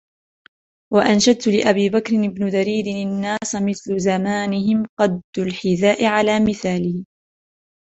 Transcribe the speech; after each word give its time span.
وَأَنْشَدْت 0.93 1.47
لِأَبِي 1.47 1.89
بَكْرِ 1.89 2.15
بْنِ 2.17 2.49
دُرَيْدٍ 2.49 2.87
النَّاسُ 3.07 3.55
مِثْلُ 3.55 3.99
زَمَانِهِمْ 3.99 4.85
قَدُّ 4.99 5.21
الْحِذَاءِ 5.37 6.05
عَلَى 6.05 6.39
مِثَالِهْ 6.39 7.03